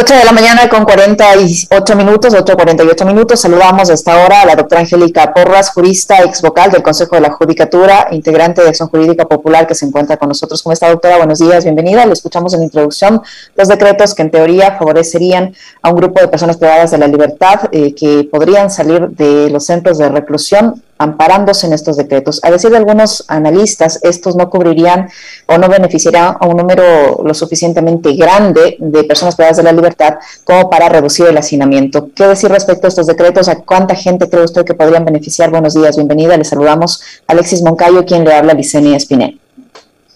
8 0.00 0.14
de 0.14 0.24
la 0.24 0.32
mañana 0.32 0.66
con 0.70 0.86
48 0.86 1.94
minutos, 1.94 2.32
8.48 2.32 3.04
minutos. 3.04 3.38
Saludamos 3.38 3.90
a 3.90 3.92
esta 3.92 4.24
a 4.24 4.46
la 4.46 4.56
doctora 4.56 4.80
Angélica 4.80 5.30
Porras, 5.34 5.72
jurista, 5.72 6.22
ex 6.24 6.40
vocal 6.40 6.70
del 6.70 6.82
Consejo 6.82 7.16
de 7.16 7.20
la 7.20 7.30
Judicatura, 7.32 8.08
integrante 8.10 8.62
de 8.62 8.70
Acción 8.70 8.88
Jurídica 8.88 9.26
Popular 9.26 9.66
que 9.66 9.74
se 9.74 9.84
encuentra 9.84 10.16
con 10.16 10.30
nosotros. 10.30 10.62
¿Cómo 10.62 10.72
está, 10.72 10.88
doctora? 10.88 11.18
Buenos 11.18 11.38
días, 11.38 11.64
bienvenida. 11.64 12.06
Le 12.06 12.14
escuchamos 12.14 12.54
en 12.54 12.62
introducción 12.62 13.20
los 13.54 13.68
decretos 13.68 14.14
que 14.14 14.22
en 14.22 14.30
teoría 14.30 14.78
favorecerían 14.78 15.54
a 15.82 15.90
un 15.90 15.96
grupo 15.96 16.18
de 16.22 16.28
personas 16.28 16.56
privadas 16.56 16.92
de 16.92 16.96
la 16.96 17.06
libertad 17.06 17.68
eh, 17.70 17.94
que 17.94 18.26
podrían 18.32 18.70
salir 18.70 19.06
de 19.10 19.50
los 19.50 19.66
centros 19.66 19.98
de 19.98 20.08
reclusión 20.08 20.82
amparándose 21.00 21.66
en 21.66 21.72
estos 21.72 21.96
decretos. 21.96 22.40
A 22.42 22.50
decir 22.50 22.70
de 22.70 22.76
algunos 22.76 23.24
analistas, 23.26 23.98
estos 24.02 24.36
no 24.36 24.50
cubrirían 24.50 25.08
o 25.46 25.56
no 25.56 25.66
beneficiarían 25.66 26.36
a 26.38 26.46
un 26.46 26.58
número 26.58 27.22
lo 27.24 27.32
suficientemente 27.32 28.12
grande 28.12 28.76
de 28.78 29.04
personas 29.04 29.34
privadas 29.34 29.56
de 29.56 29.62
la 29.62 29.72
libertad 29.72 30.16
como 30.44 30.68
para 30.68 30.90
reducir 30.90 31.26
el 31.26 31.38
hacinamiento. 31.38 32.10
¿Qué 32.14 32.26
decir 32.26 32.50
respecto 32.50 32.86
a 32.86 32.88
estos 32.88 33.06
decretos? 33.06 33.48
¿A 33.48 33.56
cuánta 33.56 33.94
gente 33.94 34.28
cree 34.28 34.44
usted 34.44 34.62
que 34.64 34.74
podrían 34.74 35.06
beneficiar? 35.06 35.50
Buenos 35.50 35.72
días, 35.72 35.96
bienvenida. 35.96 36.36
Le 36.36 36.44
saludamos 36.44 37.00
Alexis 37.26 37.62
Moncayo, 37.62 38.04
quien 38.04 38.24
le 38.24 38.34
habla, 38.34 38.52
Licenia 38.52 38.98
Espinel. 38.98 39.40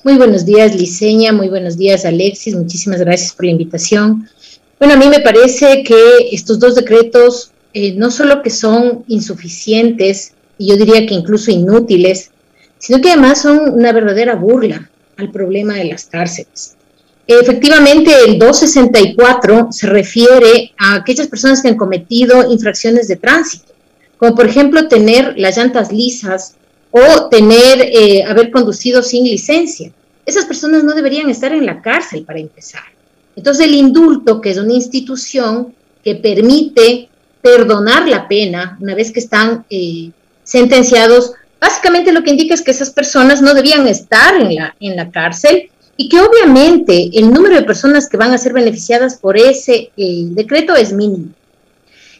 Muy 0.02 0.18
buenos 0.18 0.44
días, 0.44 0.74
Liceña. 0.74 1.32
Muy 1.32 1.48
buenos 1.48 1.78
días, 1.78 2.04
Alexis. 2.04 2.54
Muchísimas 2.54 3.00
gracias 3.00 3.32
por 3.32 3.46
la 3.46 3.52
invitación. 3.52 4.28
Bueno, 4.78 4.94
a 4.94 4.96
mí 4.98 5.08
me 5.08 5.20
parece 5.20 5.82
que 5.82 6.28
estos 6.30 6.58
dos 6.58 6.74
decretos 6.74 7.52
eh, 7.72 7.92
no 7.96 8.10
solo 8.12 8.40
que 8.40 8.50
son 8.50 9.04
insuficientes, 9.08 10.34
yo 10.66 10.76
diría 10.76 11.06
que 11.06 11.14
incluso 11.14 11.50
inútiles, 11.50 12.30
sino 12.78 13.00
que 13.00 13.10
además 13.10 13.42
son 13.42 13.70
una 13.74 13.92
verdadera 13.92 14.34
burla 14.34 14.90
al 15.16 15.30
problema 15.30 15.74
de 15.74 15.84
las 15.84 16.04
cárceles. 16.06 16.76
Efectivamente, 17.26 18.12
el 18.26 18.38
264 18.38 19.68
se 19.70 19.86
refiere 19.86 20.72
a 20.76 20.96
aquellas 20.96 21.26
personas 21.26 21.62
que 21.62 21.68
han 21.68 21.76
cometido 21.76 22.52
infracciones 22.52 23.08
de 23.08 23.16
tránsito, 23.16 23.72
como 24.18 24.34
por 24.34 24.46
ejemplo 24.46 24.88
tener 24.88 25.34
las 25.38 25.56
llantas 25.56 25.90
lisas 25.90 26.56
o 26.90 27.28
tener, 27.28 27.80
eh, 27.80 28.24
haber 28.24 28.50
conducido 28.50 29.02
sin 29.02 29.24
licencia. 29.24 29.90
Esas 30.26 30.44
personas 30.44 30.84
no 30.84 30.94
deberían 30.94 31.30
estar 31.30 31.52
en 31.52 31.66
la 31.66 31.80
cárcel 31.80 32.24
para 32.24 32.38
empezar. 32.38 32.82
Entonces 33.36 33.66
el 33.66 33.74
indulto, 33.74 34.40
que 34.40 34.50
es 34.50 34.58
una 34.58 34.74
institución 34.74 35.74
que 36.02 36.14
permite 36.16 37.08
perdonar 37.40 38.06
la 38.06 38.28
pena 38.28 38.78
una 38.80 38.94
vez 38.94 39.10
que 39.10 39.20
están 39.20 39.64
eh, 39.70 40.10
sentenciados, 40.44 41.32
básicamente 41.60 42.12
lo 42.12 42.22
que 42.22 42.30
indica 42.30 42.54
es 42.54 42.62
que 42.62 42.70
esas 42.70 42.90
personas 42.90 43.42
no 43.42 43.54
debían 43.54 43.88
estar 43.88 44.36
en 44.40 44.54
la, 44.54 44.76
en 44.78 44.96
la 44.96 45.10
cárcel 45.10 45.70
y 45.96 46.08
que 46.08 46.20
obviamente 46.20 47.10
el 47.14 47.30
número 47.30 47.56
de 47.56 47.62
personas 47.62 48.08
que 48.08 48.16
van 48.16 48.32
a 48.32 48.38
ser 48.38 48.52
beneficiadas 48.52 49.16
por 49.16 49.36
ese 49.36 49.90
eh, 49.96 50.24
decreto 50.30 50.74
es 50.74 50.92
mínimo. 50.92 51.30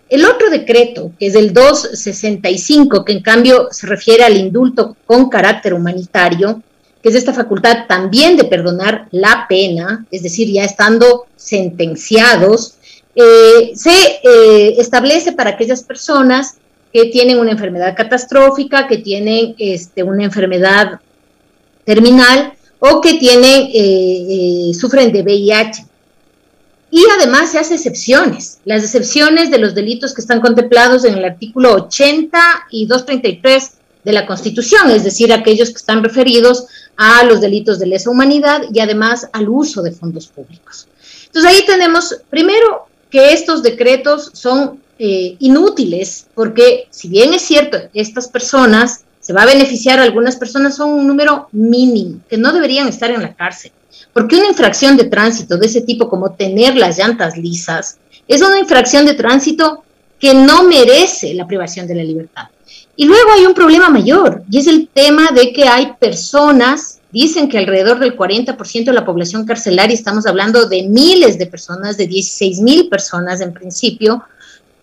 El 0.09 0.25
otro 0.27 0.51
decreto, 0.51 1.13
que 1.19 1.27
es 1.27 1.35
el 1.35 1.53
265, 1.53 3.05
que 3.05 3.13
en 3.13 3.23
cambio 3.23 3.69
se 3.71 3.87
refiere 3.87 4.23
al 4.23 4.37
indulto 4.37 4.97
con 5.07 5.29
carácter 5.29 5.75
humanitario, 5.75 6.63
que 7.03 7.09
es 7.09 7.15
esta 7.15 7.33
facultad 7.33 7.87
también 7.89 8.37
de 8.37 8.45
perdonar 8.45 9.09
la 9.11 9.47
pena, 9.49 10.07
es 10.11 10.23
decir, 10.23 10.49
ya 10.51 10.65
estando 10.65 11.27
sentenciados, 11.37 12.77
eh, 13.15 13.73
se 13.75 13.91
eh, 13.91 14.75
establece 14.79 15.33
para 15.33 15.51
aquellas 15.51 15.83
personas 15.83 16.57
que 16.95 17.07
tienen 17.07 17.41
una 17.41 17.51
enfermedad 17.51 17.97
catastrófica, 17.97 18.87
que 18.87 18.99
tienen 18.99 19.57
este, 19.59 20.05
una 20.05 20.23
enfermedad 20.23 21.01
terminal 21.85 22.53
o 22.79 23.01
que 23.01 23.15
tienen, 23.15 23.63
eh, 23.75 24.69
eh, 24.71 24.75
sufren 24.75 25.13
de 25.13 25.23
VIH. 25.23 25.87
Y 26.93 27.03
además 27.19 27.51
se 27.51 27.59
hace 27.59 27.75
excepciones, 27.75 28.61
las 28.65 28.85
excepciones 28.85 29.51
de 29.51 29.59
los 29.59 29.75
delitos 29.75 30.15
que 30.15 30.21
están 30.21 30.41
contemplados 30.41 31.05
en 31.05 31.15
el 31.15 31.25
artículo 31.25 31.75
80 31.75 32.39
y 32.71 32.87
233 32.87 33.73
de 34.05 34.13
la 34.13 34.25
Constitución, 34.25 34.89
es 34.93 35.03
decir, 35.03 35.33
aquellos 35.33 35.71
que 35.71 35.79
están 35.79 36.05
referidos 36.05 36.67
a 36.97 37.25
los 37.25 37.41
delitos 37.41 37.81
de 37.81 37.87
lesa 37.87 38.09
humanidad 38.09 38.63
y 38.73 38.79
además 38.79 39.29
al 39.33 39.49
uso 39.49 39.83
de 39.83 39.91
fondos 39.91 40.29
públicos. 40.29 40.87
Entonces 41.27 41.51
ahí 41.51 41.67
tenemos, 41.67 42.21
primero, 42.31 42.87
que 43.11 43.33
estos 43.33 43.65
decretos 43.65 44.31
son 44.33 44.84
eh, 44.99 45.37
inútiles, 45.41 46.27
porque 46.35 46.87
si 46.91 47.09
bien 47.09 47.35
es 47.35 47.43
cierto, 47.43 47.79
estas 47.95 48.29
personas 48.29 49.05
se 49.21 49.33
va 49.33 49.43
a 49.43 49.47
beneficiar, 49.47 49.99
algunas 49.99 50.37
personas 50.37 50.77
son 50.77 50.91
un 50.91 51.07
número 51.07 51.49
mínimo, 51.53 52.21
que 52.29 52.37
no 52.37 52.53
deberían 52.53 52.89
estar 52.89 53.11
en 53.11 53.23
la 53.23 53.35
cárcel. 53.35 53.73
Porque 54.13 54.37
una 54.37 54.49
infracción 54.49 54.97
de 54.97 55.05
tránsito 55.05 55.57
de 55.57 55.67
ese 55.67 55.81
tipo 55.81 56.09
como 56.09 56.33
tener 56.33 56.77
las 56.77 56.99
llantas 56.99 57.37
lisas 57.37 57.99
es 58.29 58.43
una 58.43 58.59
infracción 58.59 59.07
de 59.07 59.15
tránsito 59.15 59.83
que 60.19 60.35
no 60.35 60.65
merece 60.65 61.35
la 61.35 61.47
privación 61.47 61.87
de 61.87 61.95
la 61.95 62.05
libertad. 62.05 62.45
Y 62.97 63.07
luego 63.07 63.33
hay 63.33 63.45
un 63.45 63.55
problema 63.55 63.91
mayor, 63.91 64.45
y 64.49 64.59
es 64.59 64.67
el 64.67 64.89
tema 64.89 65.31
de 65.35 65.53
que 65.53 65.67
hay 65.67 65.95
personas, 65.99 67.01
dicen 67.11 67.49
que 67.49 67.59
alrededor 67.59 67.99
del 67.99 68.17
40% 68.17 68.85
de 68.85 68.93
la 68.93 69.05
población 69.05 69.45
carcelaria, 69.45 69.95
estamos 69.95 70.27
hablando 70.27 70.69
de 70.69 70.85
miles 70.85 71.39
de 71.39 71.47
personas, 71.47 71.97
de 71.97 72.07
16 72.07 72.61
mil 72.61 72.89
personas 72.89 73.41
en 73.41 73.53
principio, 73.53 74.23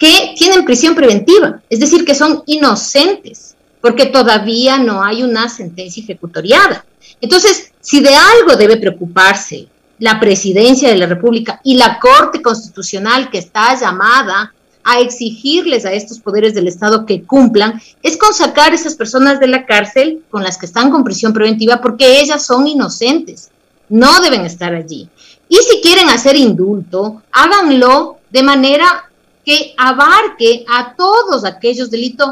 que 0.01 0.33
tienen 0.35 0.65
prisión 0.65 0.95
preventiva, 0.95 1.61
es 1.69 1.79
decir, 1.79 2.03
que 2.03 2.15
son 2.15 2.41
inocentes, 2.47 3.55
porque 3.81 4.07
todavía 4.07 4.79
no 4.79 5.03
hay 5.03 5.21
una 5.21 5.47
sentencia 5.47 6.01
ejecutoriada. 6.01 6.83
Entonces, 7.21 7.71
si 7.81 7.99
de 7.99 8.15
algo 8.15 8.55
debe 8.55 8.77
preocuparse 8.77 9.67
la 9.99 10.19
presidencia 10.19 10.89
de 10.89 10.97
la 10.97 11.05
República 11.05 11.61
y 11.63 11.75
la 11.75 11.99
Corte 11.99 12.41
Constitucional 12.41 13.29
que 13.29 13.37
está 13.37 13.79
llamada 13.79 14.55
a 14.83 14.99
exigirles 14.99 15.85
a 15.85 15.93
estos 15.93 16.17
poderes 16.17 16.55
del 16.55 16.67
Estado 16.67 17.05
que 17.05 17.21
cumplan, 17.21 17.79
es 18.01 18.17
con 18.17 18.33
sacar 18.33 18.71
a 18.71 18.75
esas 18.75 18.95
personas 18.95 19.39
de 19.39 19.49
la 19.49 19.67
cárcel 19.67 20.23
con 20.31 20.41
las 20.41 20.57
que 20.57 20.65
están 20.65 20.89
con 20.89 21.03
prisión 21.03 21.31
preventiva 21.31 21.79
porque 21.79 22.21
ellas 22.21 22.43
son 22.43 22.65
inocentes, 22.65 23.51
no 23.87 24.19
deben 24.19 24.47
estar 24.47 24.73
allí. 24.73 25.07
Y 25.47 25.57
si 25.57 25.79
quieren 25.79 26.09
hacer 26.09 26.35
indulto, 26.37 27.21
háganlo 27.31 28.17
de 28.31 28.41
manera 28.41 29.10
que 29.45 29.73
abarque 29.77 30.65
a 30.67 30.95
todos 30.95 31.45
aquellos 31.45 31.89
delitos, 31.89 32.27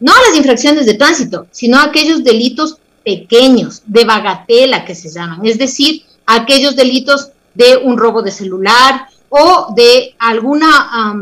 no 0.00 0.12
a 0.12 0.28
las 0.28 0.36
infracciones 0.36 0.86
de 0.86 0.94
tránsito, 0.94 1.46
sino 1.50 1.78
a 1.78 1.84
aquellos 1.84 2.22
delitos 2.24 2.76
pequeños, 3.04 3.82
de 3.86 4.04
bagatela 4.04 4.84
que 4.84 4.94
se 4.94 5.10
llaman, 5.10 5.44
es 5.44 5.58
decir, 5.58 6.04
aquellos 6.26 6.76
delitos 6.76 7.30
de 7.54 7.76
un 7.76 7.98
robo 7.98 8.22
de 8.22 8.30
celular 8.30 9.08
o 9.28 9.72
de 9.74 10.14
alguna, 10.18 11.14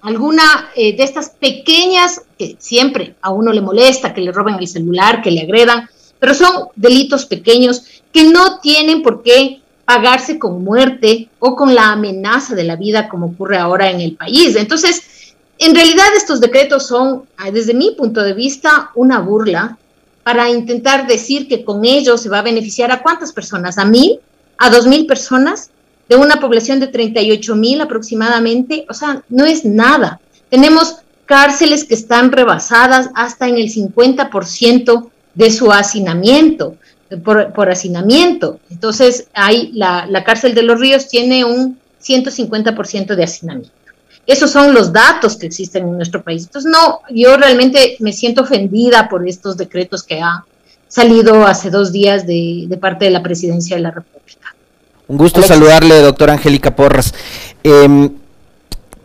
alguna 0.00 0.70
eh, 0.74 0.96
de 0.96 1.02
estas 1.02 1.30
pequeñas 1.30 2.22
que 2.38 2.56
siempre 2.58 3.16
a 3.20 3.30
uno 3.30 3.52
le 3.52 3.60
molesta, 3.60 4.14
que 4.14 4.20
le 4.20 4.32
roben 4.32 4.56
el 4.56 4.68
celular, 4.68 5.22
que 5.22 5.30
le 5.30 5.42
agredan, 5.42 5.88
pero 6.18 6.34
son 6.34 6.68
delitos 6.74 7.26
pequeños 7.26 7.84
que 8.12 8.24
no 8.24 8.60
tienen 8.60 9.02
por 9.02 9.22
qué 9.22 9.60
pagarse 9.84 10.38
con 10.38 10.64
muerte 10.64 11.28
o 11.38 11.54
con 11.54 11.74
la 11.74 11.92
amenaza 11.92 12.54
de 12.54 12.64
la 12.64 12.76
vida 12.76 13.08
como 13.08 13.26
ocurre 13.26 13.58
ahora 13.58 13.90
en 13.90 14.00
el 14.00 14.16
país. 14.16 14.56
Entonces, 14.56 15.34
en 15.58 15.74
realidad 15.74 16.06
estos 16.16 16.40
decretos 16.40 16.86
son, 16.86 17.24
ah, 17.36 17.50
desde 17.50 17.74
mi 17.74 17.92
punto 17.92 18.22
de 18.22 18.32
vista, 18.32 18.90
una 18.94 19.20
burla 19.20 19.78
para 20.22 20.48
intentar 20.50 21.06
decir 21.06 21.48
que 21.48 21.64
con 21.64 21.84
ellos 21.84 22.22
se 22.22 22.28
va 22.28 22.38
a 22.38 22.42
beneficiar 22.42 22.90
a 22.90 23.02
cuántas 23.02 23.32
personas, 23.32 23.78
a 23.78 23.84
mil, 23.84 24.20
a 24.58 24.70
dos 24.70 24.86
mil 24.86 25.06
personas, 25.06 25.70
de 26.08 26.16
una 26.16 26.40
población 26.40 26.80
de 26.80 26.88
38 26.88 27.56
mil 27.56 27.80
aproximadamente. 27.80 28.86
O 28.88 28.94
sea, 28.94 29.22
no 29.28 29.44
es 29.44 29.64
nada. 29.64 30.20
Tenemos 30.48 30.96
cárceles 31.26 31.84
que 31.84 31.94
están 31.94 32.32
rebasadas 32.32 33.10
hasta 33.14 33.48
en 33.48 33.56
el 33.56 33.72
50% 33.72 35.10
de 35.34 35.50
su 35.50 35.72
hacinamiento 35.72 36.76
por, 37.16 37.70
hacinamiento. 37.70 38.60
Entonces, 38.70 39.28
hay 39.34 39.72
la, 39.72 40.06
la 40.06 40.24
cárcel 40.24 40.54
de 40.54 40.62
los 40.62 40.80
ríos 40.80 41.08
tiene 41.08 41.44
un 41.44 41.78
150% 42.02 43.14
de 43.14 43.24
hacinamiento. 43.24 43.70
Esos 44.26 44.50
son 44.50 44.72
los 44.72 44.92
datos 44.92 45.36
que 45.36 45.46
existen 45.46 45.84
en 45.84 45.96
nuestro 45.96 46.22
país. 46.22 46.44
Entonces, 46.44 46.70
no, 46.70 47.00
yo 47.10 47.36
realmente 47.36 47.96
me 48.00 48.12
siento 48.12 48.42
ofendida 48.42 49.08
por 49.08 49.28
estos 49.28 49.56
decretos 49.56 50.02
que 50.02 50.20
ha 50.20 50.44
salido 50.88 51.46
hace 51.46 51.70
dos 51.70 51.92
días 51.92 52.26
de, 52.26 52.64
de 52.66 52.76
parte 52.76 53.04
de 53.04 53.10
la 53.10 53.22
Presidencia 53.22 53.76
de 53.76 53.82
la 53.82 53.90
República. 53.90 54.54
Un 55.06 55.18
gusto 55.18 55.42
saludarle, 55.42 56.00
doctora 56.00 56.32
Angélica 56.32 56.74
Porras. 56.74 57.12
Em, 57.62 58.10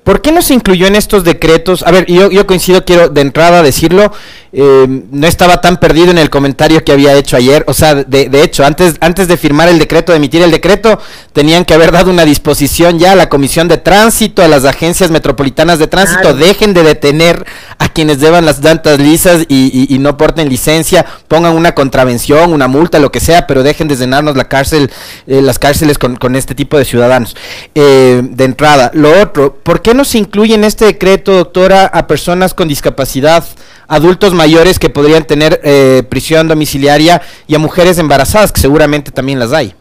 ¿Por 0.10 0.24
qué 0.24 0.32
no 0.32 0.42
se 0.42 0.56
incluyó 0.56 0.88
en 0.88 0.96
estos 0.96 1.24
decretos? 1.24 1.84
A 1.84 1.92
ver, 1.92 2.08
yo, 2.08 2.32
yo 2.32 2.48
coincido, 2.48 2.84
quiero 2.84 3.10
de 3.10 3.22
entrada 3.22 3.62
decirlo, 3.62 4.12
eh, 4.52 5.04
no 5.12 5.28
estaba 5.28 5.62
tan 5.62 5.78
perdido 5.78 6.10
en 6.10 6.18
el 6.18 6.32
comentario 6.32 6.84
que 6.84 6.92
había 6.92 7.14
hecho 7.14 7.38
ayer. 7.38 7.64
O 7.68 7.76
sea, 7.76 7.94
de, 7.94 8.28
de, 8.30 8.44
hecho, 8.44 8.66
antes, 8.66 8.96
antes 9.02 9.28
de 9.28 9.38
firmar 9.38 9.70
el 9.70 9.78
decreto, 9.78 10.12
de 10.12 10.18
emitir 10.18 10.42
el 10.42 10.50
decreto, 10.50 11.00
tenían 11.34 11.66
que 11.66 11.76
haber 11.76 11.92
dado 11.92 12.10
una 12.10 12.26
disposición 12.26 12.98
ya 12.98 13.12
a 13.12 13.16
la 13.16 13.30
Comisión 13.30 13.68
de 13.68 13.78
Tránsito, 13.78 14.42
a 14.42 14.48
las 14.48 14.66
agencias 14.66 15.12
metropolitanas 15.12 15.78
de 15.78 15.86
tránsito, 15.86 16.34
dejen 16.34 16.74
de 16.74 16.82
detener 16.82 17.46
a 17.78 17.90
quienes 17.90 18.20
deban 18.20 18.46
las 18.46 18.62
dantas 18.62 19.00
lisas 19.00 19.46
y, 19.48 19.94
y, 19.94 20.00
no 20.00 20.18
porten 20.18 20.50
licencia, 20.50 21.06
pongan 21.28 21.56
una 21.56 21.76
contravención, 21.76 22.52
una 22.52 22.68
multa, 22.68 23.00
lo 23.00 23.12
que 23.12 23.20
sea, 23.20 23.46
pero 23.46 23.64
dejen 23.64 23.88
de 23.88 23.96
llenarnos 23.96 24.36
la 24.36 24.48
cárcel, 24.48 24.90
eh, 25.28 25.42
las 25.42 25.60
cárceles 25.60 25.98
con, 25.98 26.16
con, 26.16 26.36
este 26.36 26.56
tipo 26.56 26.78
de 26.78 26.86
ciudadanos. 26.86 27.36
Eh, 27.76 28.22
de 28.24 28.44
entrada, 28.44 28.92
lo 28.94 29.22
otro, 29.22 29.56
¿por 29.56 29.82
qué 29.82 29.94
no 29.94 29.99
se 30.04 30.18
incluye 30.18 30.56
en 30.56 30.64
este 30.64 30.86
decreto, 30.86 31.34
doctora, 31.34 31.86
a 31.86 32.08
personas 32.08 32.54
con 32.54 32.68
discapacidad? 32.68 33.46
adultos 33.90 34.34
mayores 34.34 34.80
que 34.80 34.90
podrían 34.90 35.26
tener 35.26 35.60
eh, 35.64 36.04
prisión 36.08 36.48
domiciliaria 36.48 37.22
y 37.48 37.56
a 37.56 37.60
mujeres 37.60 37.98
embarazadas, 37.98 38.52
que 38.52 38.62
seguramente 38.62 39.12
también 39.12 39.40
las 39.40 39.52
hay. 39.52 39.74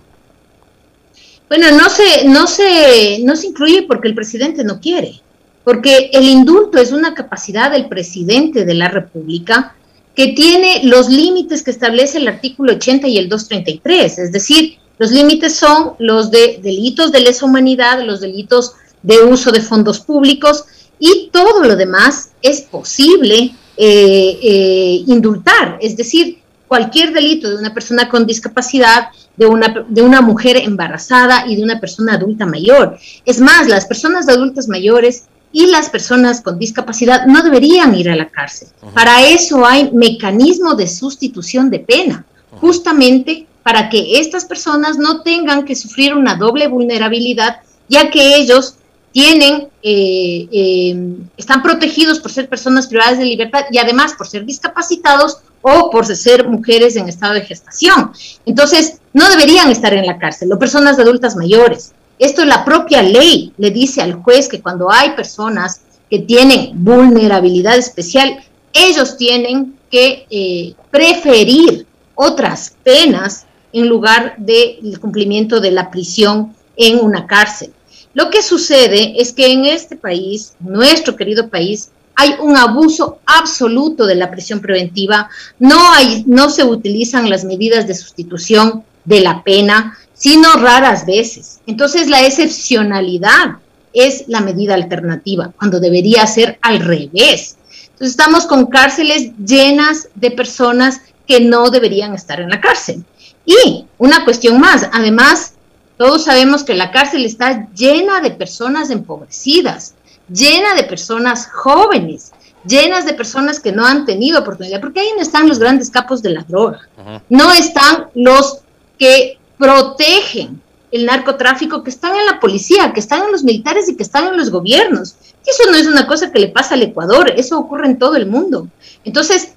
Bueno, 1.48 1.70
no 1.72 1.88
se, 1.88 2.26
no 2.26 2.46
se, 2.46 3.20
no 3.22 3.36
se 3.36 3.48
incluye 3.48 3.82
porque 3.82 4.08
el 4.08 4.14
presidente 4.14 4.64
no 4.64 4.80
quiere, 4.80 5.20
porque 5.62 6.10
el 6.12 6.24
indulto 6.24 6.78
es 6.78 6.90
una 6.90 7.14
capacidad 7.14 7.70
del 7.70 7.88
presidente 7.88 8.64
de 8.64 8.74
la 8.74 8.88
República 8.88 9.74
que 10.14 10.28
tiene 10.28 10.80
los 10.84 11.08
límites 11.08 11.62
que 11.62 11.70
establece 11.70 12.18
el 12.18 12.28
artículo 12.28 12.72
80 12.72 13.08
y 13.08 13.18
el 13.18 13.28
233, 13.28 14.18
es 14.18 14.32
decir, 14.32 14.78
los 14.98 15.12
límites 15.12 15.54
son 15.54 15.92
los 15.98 16.30
de 16.30 16.58
delitos 16.62 17.12
de 17.12 17.20
lesa 17.20 17.46
humanidad, 17.46 18.02
los 18.02 18.20
delitos 18.20 18.72
de 19.02 19.22
uso 19.22 19.50
de 19.52 19.60
fondos 19.60 20.00
públicos 20.00 20.64
y 20.98 21.30
todo 21.32 21.62
lo 21.62 21.76
demás 21.76 22.30
es 22.42 22.62
posible 22.62 23.54
eh, 23.76 24.38
eh, 24.42 25.04
indultar, 25.06 25.78
es 25.80 25.96
decir, 25.96 26.38
cualquier 26.66 27.12
delito 27.12 27.48
de 27.48 27.56
una 27.56 27.72
persona 27.72 28.08
con 28.08 28.26
discapacidad, 28.26 29.08
de 29.36 29.46
una, 29.46 29.84
de 29.88 30.02
una 30.02 30.20
mujer 30.20 30.56
embarazada 30.56 31.46
y 31.46 31.56
de 31.56 31.62
una 31.62 31.80
persona 31.80 32.14
adulta 32.14 32.44
mayor. 32.44 32.98
Es 33.24 33.40
más, 33.40 33.68
las 33.68 33.86
personas 33.86 34.28
adultas 34.28 34.68
mayores 34.68 35.24
y 35.52 35.66
las 35.66 35.88
personas 35.88 36.42
con 36.42 36.58
discapacidad 36.58 37.26
no 37.26 37.42
deberían 37.42 37.94
ir 37.94 38.10
a 38.10 38.16
la 38.16 38.28
cárcel. 38.28 38.68
Para 38.94 39.26
eso 39.26 39.64
hay 39.64 39.90
mecanismo 39.92 40.74
de 40.74 40.86
sustitución 40.86 41.70
de 41.70 41.80
pena, 41.80 42.26
justamente 42.60 43.46
para 43.62 43.88
que 43.88 44.18
estas 44.18 44.44
personas 44.44 44.98
no 44.98 45.22
tengan 45.22 45.64
que 45.64 45.76
sufrir 45.76 46.14
una 46.14 46.34
doble 46.34 46.68
vulnerabilidad, 46.68 47.60
ya 47.88 48.10
que 48.10 48.36
ellos 48.36 48.74
tienen, 49.12 49.68
eh, 49.82 50.48
eh, 50.52 51.16
están 51.36 51.62
protegidos 51.62 52.18
por 52.18 52.30
ser 52.30 52.48
personas 52.48 52.86
privadas 52.86 53.18
de 53.18 53.24
libertad 53.24 53.64
y 53.70 53.78
además 53.78 54.14
por 54.16 54.26
ser 54.26 54.44
discapacitados 54.44 55.38
o 55.62 55.90
por 55.90 56.06
ser 56.06 56.46
mujeres 56.48 56.96
en 56.96 57.08
estado 57.08 57.34
de 57.34 57.42
gestación. 57.42 58.12
Entonces, 58.46 59.00
no 59.12 59.28
deberían 59.28 59.70
estar 59.70 59.92
en 59.94 60.06
la 60.06 60.18
cárcel, 60.18 60.52
o 60.52 60.58
personas 60.58 60.98
adultas 60.98 61.36
mayores. 61.36 61.92
Esto 62.18 62.44
la 62.44 62.64
propia 62.64 63.02
ley 63.02 63.52
le 63.58 63.70
dice 63.70 64.02
al 64.02 64.14
juez 64.14 64.48
que 64.48 64.60
cuando 64.60 64.90
hay 64.90 65.10
personas 65.10 65.80
que 66.10 66.20
tienen 66.20 66.72
vulnerabilidad 66.74 67.76
especial, 67.76 68.38
ellos 68.72 69.16
tienen 69.16 69.78
que 69.90 70.26
eh, 70.30 70.74
preferir 70.90 71.86
otras 72.14 72.74
penas 72.82 73.46
en 73.72 73.88
lugar 73.88 74.34
del 74.38 74.98
cumplimiento 75.00 75.60
de 75.60 75.70
la 75.70 75.90
prisión 75.90 76.54
en 76.76 76.98
una 77.04 77.26
cárcel. 77.26 77.72
Lo 78.18 78.30
que 78.30 78.42
sucede 78.42 79.14
es 79.22 79.32
que 79.32 79.46
en 79.46 79.64
este 79.64 79.94
país, 79.94 80.54
nuestro 80.58 81.14
querido 81.14 81.48
país, 81.48 81.90
hay 82.16 82.34
un 82.40 82.56
abuso 82.56 83.20
absoluto 83.24 84.06
de 84.06 84.16
la 84.16 84.28
prisión 84.28 84.58
preventiva, 84.58 85.28
no, 85.60 85.92
hay, 85.92 86.24
no 86.26 86.50
se 86.50 86.64
utilizan 86.64 87.30
las 87.30 87.44
medidas 87.44 87.86
de 87.86 87.94
sustitución 87.94 88.82
de 89.04 89.20
la 89.20 89.44
pena, 89.44 89.96
sino 90.14 90.52
raras 90.54 91.06
veces. 91.06 91.60
Entonces 91.68 92.08
la 92.08 92.26
excepcionalidad 92.26 93.58
es 93.92 94.24
la 94.26 94.40
medida 94.40 94.74
alternativa, 94.74 95.52
cuando 95.56 95.78
debería 95.78 96.26
ser 96.26 96.58
al 96.60 96.80
revés. 96.80 97.56
Entonces 97.84 98.10
estamos 98.10 98.46
con 98.46 98.66
cárceles 98.66 99.30
llenas 99.38 100.08
de 100.16 100.32
personas 100.32 101.02
que 101.24 101.38
no 101.38 101.70
deberían 101.70 102.14
estar 102.14 102.40
en 102.40 102.50
la 102.50 102.60
cárcel. 102.60 103.04
Y 103.46 103.84
una 103.96 104.24
cuestión 104.24 104.58
más, 104.58 104.88
además, 104.92 105.52
todos 105.98 106.24
sabemos 106.24 106.62
que 106.62 106.74
la 106.74 106.90
cárcel 106.92 107.24
está 107.24 107.68
llena 107.74 108.20
de 108.20 108.30
personas 108.30 108.90
empobrecidas, 108.90 109.94
llena 110.32 110.74
de 110.74 110.84
personas 110.84 111.48
jóvenes, 111.50 112.32
llenas 112.64 113.04
de 113.04 113.14
personas 113.14 113.60
que 113.60 113.72
no 113.72 113.84
han 113.84 114.06
tenido 114.06 114.40
oportunidad, 114.40 114.80
porque 114.80 115.00
ahí 115.00 115.10
no 115.16 115.22
están 115.22 115.48
los 115.48 115.58
grandes 115.58 115.90
capos 115.90 116.22
de 116.22 116.30
la 116.30 116.42
droga, 116.42 116.88
no 117.28 117.52
están 117.52 118.06
los 118.14 118.60
que 118.96 119.38
protegen 119.58 120.62
el 120.90 121.04
narcotráfico, 121.04 121.82
que 121.82 121.90
están 121.90 122.16
en 122.16 122.26
la 122.26 122.40
policía, 122.40 122.92
que 122.92 123.00
están 123.00 123.24
en 123.24 123.32
los 123.32 123.44
militares 123.44 123.88
y 123.88 123.96
que 123.96 124.02
están 124.02 124.28
en 124.28 124.36
los 124.36 124.50
gobiernos. 124.50 125.16
Y 125.46 125.50
eso 125.50 125.70
no 125.70 125.76
es 125.76 125.86
una 125.86 126.06
cosa 126.06 126.30
que 126.32 126.38
le 126.38 126.48
pasa 126.48 126.74
al 126.74 126.82
Ecuador, 126.82 127.32
eso 127.36 127.58
ocurre 127.58 127.86
en 127.86 127.98
todo 127.98 128.16
el 128.16 128.26
mundo. 128.26 128.68
Entonces, 129.04 129.54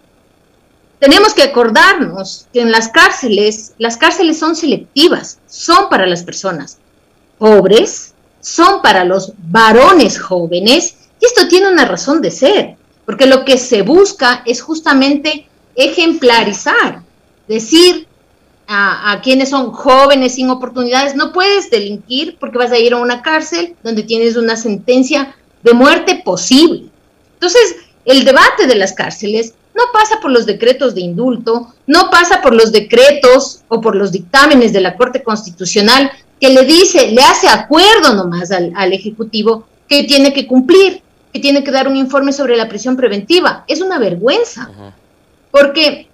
tenemos 1.01 1.33
que 1.33 1.41
acordarnos 1.41 2.45
que 2.53 2.61
en 2.61 2.71
las 2.71 2.89
cárceles, 2.89 3.73
las 3.79 3.97
cárceles 3.97 4.37
son 4.37 4.55
selectivas, 4.55 5.39
son 5.47 5.89
para 5.89 6.05
las 6.05 6.21
personas 6.21 6.77
pobres, 7.39 8.13
son 8.39 8.83
para 8.83 9.03
los 9.03 9.33
varones 9.39 10.19
jóvenes, 10.19 10.95
y 11.19 11.25
esto 11.25 11.47
tiene 11.47 11.71
una 11.71 11.85
razón 11.85 12.21
de 12.21 12.29
ser, 12.29 12.75
porque 13.03 13.25
lo 13.25 13.43
que 13.45 13.57
se 13.57 13.81
busca 13.81 14.43
es 14.45 14.61
justamente 14.61 15.47
ejemplarizar, 15.73 17.01
decir 17.47 18.07
a, 18.67 19.19
quienes 19.23 19.49
son 19.49 19.71
jóvenes 19.71 20.35
sin 20.35 20.51
oportunidades, 20.51 21.15
no 21.15 21.33
puedes 21.33 21.71
delinquir 21.71 22.37
porque 22.39 22.59
vas 22.59 22.71
a 22.71 22.77
ir 22.77 22.93
a 22.93 22.97
una 22.97 23.23
cárcel 23.23 23.75
donde 23.81 24.03
tienes 24.03 24.37
una 24.37 24.55
sentencia 24.55 25.35
de 25.63 25.73
muerte 25.73 26.21
posible. 26.23 26.89
Entonces, 27.33 27.75
el 28.05 28.23
debate 28.23 28.67
de 28.67 28.75
las 28.75 28.93
cárceles 28.93 29.55
no 29.73 29.83
pasa 29.93 30.19
por 30.21 30.31
los 30.31 30.45
decretos 30.45 30.95
de 30.95 31.01
indulto, 31.01 31.73
no 31.87 32.09
pasa 32.09 32.41
por 32.41 32.53
los 32.53 32.71
decretos 32.71 33.61
o 33.67 33.79
por 33.81 33.95
los 33.95 34.11
dictámenes 34.11 34.73
de 34.73 34.81
la 34.81 34.97
Corte 34.97 35.23
Constitucional 35.23 36.11
que 36.39 36.49
le 36.49 36.65
dice, 36.65 37.11
le 37.11 37.21
hace 37.21 37.47
acuerdo 37.47 38.15
nomás 38.15 38.51
al, 38.51 38.93
Ejecutivo 38.93 39.65
que 39.87 40.03
tiene 40.03 40.33
que 40.33 40.47
cumplir, 40.47 41.01
que 41.31 41.39
tiene 41.39 41.63
que 41.63 41.71
dar 41.71 41.87
un 41.87 41.95
informe 41.95 42.33
sobre 42.33 42.57
la 42.57 42.67
prisión 42.67 42.97
preventiva. 42.97 43.63
Es 43.67 43.81
una 43.81 43.99
vergüenza, 43.99 44.69
porque 45.51 46.07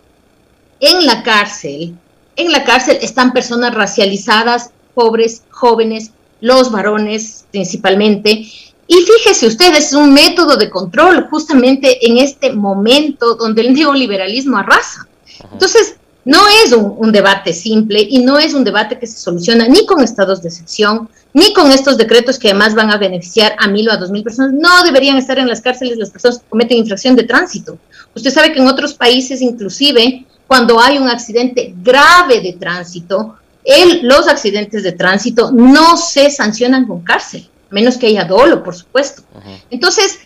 en 0.80 1.06
la 1.06 1.24
cárcel, 1.24 1.96
en 2.36 2.52
la 2.52 2.64
cárcel 2.66 2.98
están 3.02 3.32
personas 3.32 3.74
racializadas, 3.74 4.72
pobres, 4.94 5.44
jóvenes, 5.50 6.12
los 6.42 6.72
varones 6.72 7.46
principalmente, 7.52 8.46
y 8.88 8.96
fíjese 8.96 9.48
usted, 9.48 9.76
es 9.76 9.92
un 9.94 10.14
método 10.14 10.56
de 10.56 10.70
control 10.70 11.28
justamente 11.30 12.08
en 12.08 12.18
este 12.18 12.54
momento 12.54 13.36
donde 13.36 13.62
el 13.62 13.74
neoliberalismo 13.74 14.58
arrasa. 14.58 15.08
Entonces, 15.52 15.98
no 16.24 16.40
es 16.64 16.74
un, 16.74 17.12
debate 17.12 17.54
simple 17.54 18.06
y 18.10 18.20
no 18.20 18.38
es 18.38 18.54
un 18.54 18.64
debate 18.64 18.98
que 18.98 19.08
se 19.08 19.18
soluciona 19.18 19.68
ni 19.68 19.86
con 19.86 20.04
estados 20.04 20.42
de 20.42 20.50
excepción, 20.50 21.10
ni 21.34 21.54
con 21.54 21.72
estos 21.72 21.98
decretos 21.98 22.40
que 22.40 22.50
además 22.50 22.76
van 22.76 22.92
a 22.92 22.98
beneficiar 22.98 23.56
a 23.60 23.68
mil 23.68 23.88
o 23.90 23.92
a 23.92 23.98
dos 23.98 24.10
mil 24.10 24.24
personas. 24.24 24.54
No 24.54 24.84
deberían 24.84 25.18
estar 25.18 25.38
en 25.38 25.48
las 25.48 25.62
cárceles 25.62 25.98
las 25.98 26.10
personas 26.10 26.40
que 26.40 26.50
cometen 26.50 26.78
infracción 26.78 27.16
de 27.16 27.24
tránsito. 27.24 27.78
Usted 28.16 28.32
sabe 28.32 28.54
que 28.54 28.60
en 28.60 28.68
otros 28.68 28.94
países, 28.94 29.42
inclusive, 29.42 30.26
cuando 30.48 30.80
hay 30.80 30.98
un 30.98 31.10
accidente 31.10 31.74
grave 31.82 32.42
de 32.42 32.54
tránsito, 32.54 33.36
el, 33.64 34.06
los 34.08 34.28
accidentes 34.30 34.84
de 34.84 34.94
tránsito 34.94 35.52
no 35.52 35.98
se 35.98 36.30
sancionan 36.30 36.88
con 36.88 37.04
cárcel 37.04 37.50
menos 37.70 37.98
que 37.98 38.08
haya 38.08 38.26
dolo, 38.26 38.64
por 38.64 38.76
supuesto. 38.76 39.24
Entonces, 39.70 40.20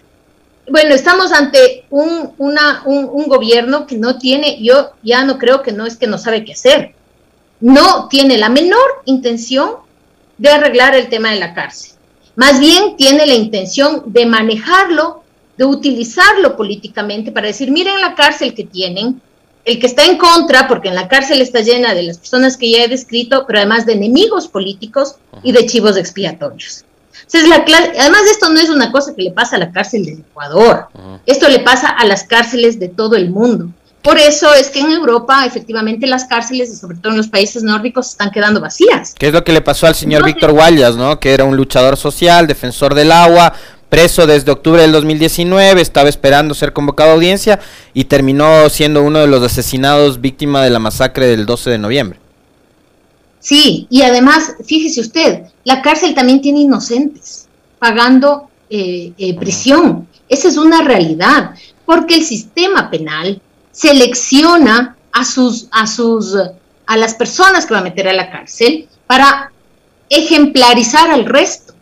bueno, 0.70 0.94
estamos 0.94 1.32
ante 1.32 1.86
un, 1.90 2.34
una, 2.38 2.84
un, 2.86 3.28
gobierno 3.28 3.88
que 3.88 3.98
no 3.98 4.18
tiene, 4.18 4.62
yo 4.62 4.92
ya 5.04 5.24
no 5.24 5.38
creo 5.38 5.62
que 5.62 5.72
no 5.72 5.86
es 5.86 5.98
que 5.98 6.08
no 6.08 6.18
sabe 6.18 6.46
qué 6.46 6.54
hacer, 6.54 6.94
no 7.60 8.08
tiene 8.08 8.38
la 8.38 8.50
menor 8.50 9.02
intención 9.06 9.78
de 10.38 10.50
arreglar 10.50 10.96
el 10.96 11.10
tema 11.10 11.32
de 11.32 11.40
la 11.40 11.54
cárcel. 11.54 11.94
Más 12.36 12.60
bien 12.60 12.96
tiene 12.96 13.26
la 13.26 13.34
intención 13.34 14.04
de 14.08 14.26
manejarlo, 14.26 15.24
de 15.58 15.66
utilizarlo 15.66 16.56
políticamente 16.56 17.32
para 17.32 17.48
decir, 17.48 17.72
miren 17.72 18.00
la 18.00 18.16
cárcel 18.16 18.54
que 18.54 18.64
tienen, 18.64 19.22
el 19.66 19.80
que 19.80 19.88
está 19.88 20.06
en 20.06 20.18
contra, 20.18 20.68
porque 20.68 20.88
en 20.88 20.96
la 20.96 21.08
cárcel 21.08 21.42
está 21.42 21.60
llena 21.60 21.94
de 21.94 22.04
las 22.04 22.18
personas 22.18 22.58
que 22.58 22.72
ya 22.72 22.84
he 22.84 22.88
descrito, 22.88 23.46
pero 23.46 23.60
además 23.60 23.86
de 23.86 23.94
enemigos 23.94 24.48
políticos 24.48 25.18
y 25.44 25.52
de 25.52 25.66
chivos 25.66 25.98
expiatorios 25.98 26.86
la 27.48 27.64
Además, 28.00 28.22
esto 28.30 28.50
no 28.50 28.60
es 28.60 28.70
una 28.70 28.92
cosa 28.92 29.14
que 29.16 29.22
le 29.24 29.32
pasa 29.32 29.56
a 29.56 29.60
la 29.60 29.72
cárcel 29.72 30.06
de 30.06 30.12
Ecuador. 30.14 30.88
Esto 31.26 31.50
le 31.50 31.60
pasa 31.60 31.90
a 31.90 32.06
las 32.06 32.24
cárceles 32.24 32.80
de 32.80 32.90
todo 32.90 33.16
el 33.16 33.30
mundo. 33.30 33.70
Por 34.02 34.18
eso 34.18 34.52
es 34.56 34.70
que 34.70 34.80
en 34.80 34.92
Europa, 34.92 35.46
efectivamente, 35.46 36.08
las 36.08 36.26
cárceles, 36.26 36.80
sobre 36.80 36.98
todo 36.98 37.12
en 37.12 37.18
los 37.18 37.28
países 37.28 37.62
nórdicos, 37.62 38.10
están 38.10 38.32
quedando 38.32 38.60
vacías. 38.60 39.14
¿Qué 39.18 39.28
es 39.28 39.34
lo 39.34 39.44
que 39.44 39.52
le 39.52 39.62
pasó 39.62 39.86
al 39.86 39.94
señor 39.94 40.26
Víctor 40.26 40.54
Guayas, 40.54 40.96
¿no? 40.96 41.20
Que 41.20 41.34
era 41.34 41.44
un 41.44 41.56
luchador 41.56 41.98
social, 41.98 42.48
defensor 42.48 42.96
del 42.96 43.12
agua, 43.12 43.54
preso 43.90 44.26
desde 44.26 44.50
octubre 44.50 44.82
del 44.82 44.94
2019, 44.94 45.82
estaba 45.82 46.08
esperando 46.08 46.56
ser 46.56 46.72
convocado 46.72 47.12
a 47.12 47.14
audiencia 47.14 47.60
y 47.94 48.06
terminó 48.06 48.70
siendo 48.70 49.04
uno 49.04 49.20
de 49.20 49.28
los 49.28 49.44
asesinados 49.44 50.22
víctima 50.22 50.64
de 50.64 50.70
la 50.70 50.80
masacre 50.80 51.28
del 51.28 51.46
12 51.46 51.72
de 51.72 51.78
noviembre. 51.78 52.21
Sí, 53.42 53.88
y 53.90 54.04
además, 54.04 54.54
fíjese 54.64 55.02
usted, 55.02 55.46
la 55.64 55.82
cárcel 55.82 56.14
también 56.14 56.42
tiene 56.42 56.60
inocentes 56.60 57.48
pagando 57.80 58.50
eh, 58.70 59.14
eh, 59.18 59.36
prisión. 59.38 60.08
Esa 60.30 60.48
es 60.48 60.58
una 60.58 60.84
realidad, 60.84 61.56
porque 61.86 62.16
el 62.16 62.24
sistema 62.24 62.92
penal 62.92 63.42
selecciona 63.72 64.96
a 65.12 65.26
sus, 65.26 65.68
a 65.72 65.88
sus, 65.88 66.38
a 66.86 66.98
las 66.98 67.16
personas 67.16 67.66
que 67.66 67.74
va 67.74 67.80
a 67.80 67.84
meter 67.84 68.08
a 68.08 68.14
la 68.14 68.32
cárcel 68.32 68.88
para 69.08 69.52
ejemplarizar 70.08 71.10
al 71.10 71.26
resto. 71.26 71.74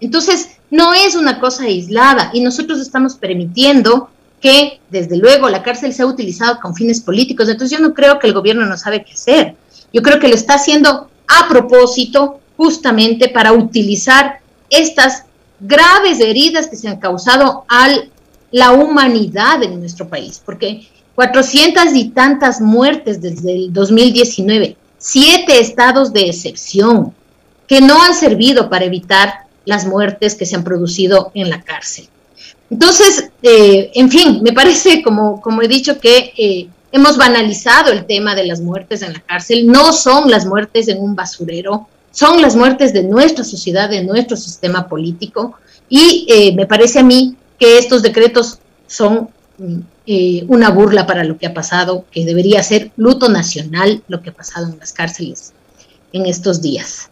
Entonces, 0.00 0.50
no 0.70 0.92
es 0.92 1.14
una 1.14 1.40
cosa 1.40 1.64
aislada 1.64 2.30
y 2.34 2.40
nosotros 2.40 2.80
estamos 2.80 3.14
permitiendo 3.14 4.10
que, 4.42 4.80
desde 4.90 5.16
luego, 5.16 5.48
la 5.48 5.62
cárcel 5.62 5.94
sea 5.94 6.06
utilizada 6.06 6.60
con 6.60 6.74
fines 6.74 7.00
políticos. 7.00 7.48
Entonces, 7.48 7.78
yo 7.78 7.82
no 7.82 7.94
creo 7.94 8.18
que 8.18 8.26
el 8.26 8.34
gobierno 8.34 8.66
no 8.66 8.76
sabe 8.76 9.04
qué 9.04 9.12
hacer. 9.12 9.56
Yo 9.92 10.02
creo 10.02 10.18
que 10.18 10.28
lo 10.28 10.34
está 10.34 10.54
haciendo 10.54 11.10
a 11.28 11.48
propósito, 11.48 12.40
justamente 12.56 13.28
para 13.28 13.52
utilizar 13.52 14.40
estas 14.70 15.24
graves 15.60 16.20
heridas 16.20 16.66
que 16.66 16.76
se 16.76 16.88
han 16.88 16.98
causado 16.98 17.64
a 17.68 17.88
la 18.50 18.72
humanidad 18.72 19.62
en 19.62 19.80
nuestro 19.80 20.08
país, 20.08 20.40
porque 20.44 20.86
400 21.14 21.94
y 21.94 22.08
tantas 22.10 22.60
muertes 22.60 23.20
desde 23.20 23.52
el 23.54 23.72
2019, 23.72 24.76
siete 24.98 25.60
estados 25.60 26.12
de 26.12 26.28
excepción 26.28 27.14
que 27.66 27.80
no 27.80 28.02
han 28.02 28.14
servido 28.14 28.68
para 28.68 28.84
evitar 28.84 29.46
las 29.64 29.86
muertes 29.86 30.34
que 30.34 30.46
se 30.46 30.56
han 30.56 30.64
producido 30.64 31.30
en 31.34 31.48
la 31.50 31.62
cárcel. 31.62 32.08
Entonces, 32.70 33.30
eh, 33.42 33.90
en 33.94 34.10
fin, 34.10 34.40
me 34.42 34.52
parece, 34.52 35.02
como, 35.02 35.40
como 35.40 35.62
he 35.62 35.68
dicho, 35.68 36.00
que 36.00 36.32
eh, 36.36 36.68
hemos 36.92 37.16
banalizado 37.16 37.90
el 37.90 38.04
tema 38.04 38.34
de 38.34 38.46
las 38.46 38.60
muertes 38.60 39.02
en 39.02 39.14
la 39.14 39.20
cárcel. 39.20 39.66
No 39.66 39.92
son 39.92 40.30
las 40.30 40.46
muertes 40.46 40.88
en 40.88 41.00
un 41.00 41.16
basurero, 41.16 41.88
son 42.10 42.40
las 42.42 42.54
muertes 42.54 42.92
de 42.92 43.02
nuestra 43.02 43.42
sociedad, 43.42 43.88
de 43.88 44.04
nuestro 44.04 44.36
sistema 44.36 44.86
político. 44.86 45.54
Y 45.88 46.26
eh, 46.28 46.54
me 46.54 46.66
parece 46.66 47.00
a 47.00 47.02
mí 47.02 47.36
que 47.58 47.78
estos 47.78 48.02
decretos 48.02 48.58
son 48.86 49.30
mm, 49.58 49.78
eh, 50.06 50.44
una 50.48 50.70
burla 50.70 51.06
para 51.06 51.24
lo 51.24 51.38
que 51.38 51.46
ha 51.46 51.54
pasado, 51.54 52.04
que 52.10 52.24
debería 52.24 52.62
ser 52.62 52.92
luto 52.96 53.28
nacional 53.28 54.02
lo 54.08 54.20
que 54.20 54.30
ha 54.30 54.34
pasado 54.34 54.66
en 54.68 54.78
las 54.78 54.92
cárceles 54.92 55.54
en 56.12 56.26
estos 56.26 56.60
días. 56.60 57.08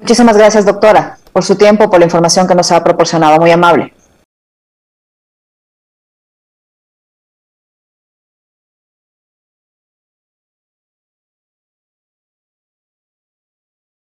Muchísimas 0.00 0.36
gracias, 0.36 0.66
doctora, 0.66 1.18
por 1.32 1.42
su 1.42 1.56
tiempo, 1.56 1.88
por 1.88 1.98
la 1.98 2.04
información 2.04 2.46
que 2.46 2.54
nos 2.54 2.70
ha 2.70 2.84
proporcionado. 2.84 3.38
Muy 3.38 3.50
amable. 3.50 3.94